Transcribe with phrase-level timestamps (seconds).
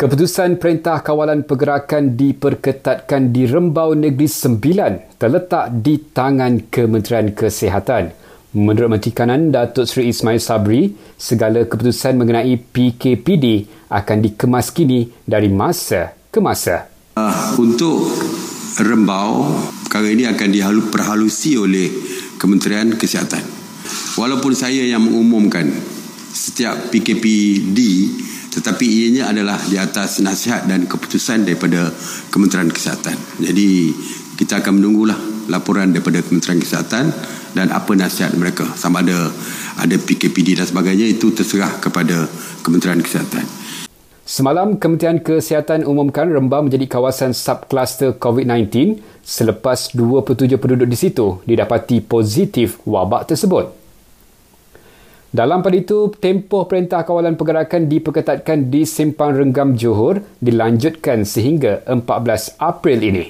[0.00, 8.08] Keputusan Perintah Kawalan Pergerakan diperketatkan di Rembau Negeri Sembilan terletak di tangan Kementerian Kesihatan.
[8.56, 10.88] Menurut Menteri Kanan Datuk Seri Ismail Sabri,
[11.20, 16.88] segala keputusan mengenai PKPD akan dikemas kini dari masa ke masa.
[17.20, 18.00] Uh, untuk
[18.80, 19.52] Rembau,
[19.84, 21.92] perkara ini akan diperhalusi oleh
[22.40, 23.44] Kementerian Kesihatan.
[24.16, 25.68] Walaupun saya yang mengumumkan
[26.32, 27.78] setiap PKPD
[28.50, 31.90] tetapi ianya adalah di atas nasihat dan keputusan daripada
[32.34, 33.14] Kementerian Kesihatan.
[33.38, 33.94] Jadi
[34.34, 37.14] kita akan menunggulah laporan daripada Kementerian Kesihatan
[37.54, 39.30] dan apa nasihat mereka sama ada
[39.78, 42.26] ada PKPD dan sebagainya itu terserah kepada
[42.66, 43.46] Kementerian Kesihatan.
[44.30, 51.98] Semalam Kementerian Kesihatan umumkan Rembang menjadi kawasan subkluster COVID-19 selepas 27 penduduk di situ didapati
[51.98, 53.79] positif wabak tersebut.
[55.30, 62.58] Dalam pada itu, tempoh Perintah Kawalan Pergerakan diperketatkan di Simpang Renggam Johor dilanjutkan sehingga 14
[62.58, 63.26] April ini.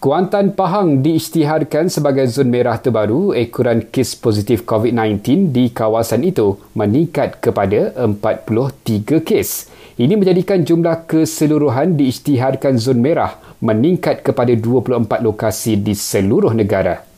[0.00, 7.36] Kuantan Pahang diisytiharkan sebagai zon merah terbaru ekoran kes positif COVID-19 di kawasan itu meningkat
[7.44, 9.68] kepada 43 kes.
[10.00, 17.09] Ini menjadikan jumlah keseluruhan diisytiharkan zon merah meningkat kepada 24 lokasi di seluruh negara.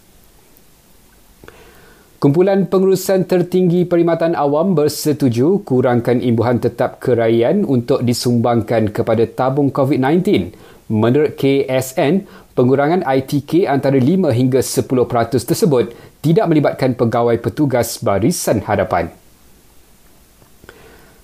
[2.23, 10.55] Kumpulan Pengurusan Tertinggi Perkhidmatan Awam bersetuju kurangkan imbuhan tetap keraian untuk disumbangkan kepada tabung COVID-19.
[10.87, 12.23] Menurut KSN,
[12.55, 19.11] pengurangan ITK antara 5 hingga 10% tersebut tidak melibatkan pegawai petugas barisan hadapan.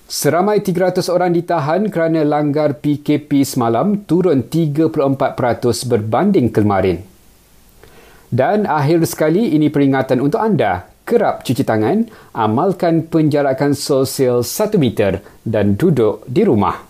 [0.03, 4.91] Seramai 300 orang ditahan kerana langgar PKP semalam turun 34%
[5.87, 7.07] berbanding kemarin.
[8.27, 10.88] Dan akhir sekali ini peringatan untuk anda.
[11.09, 12.05] Kerap cuci tangan,
[12.37, 16.88] amalkan penjarakan sosial 1 meter dan duduk di rumah.